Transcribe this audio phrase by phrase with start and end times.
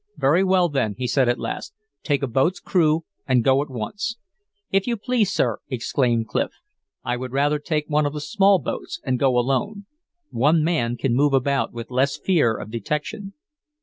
[0.17, 1.75] "Very well, then," he said at last.
[2.01, 4.17] "Take a boat's crew and go at once."
[4.71, 6.49] "If you please, sir," exclaimed Clif,
[7.03, 9.85] "I would rather take one of the small boats and go alone.
[10.31, 13.33] One man can move about with less fear of detection."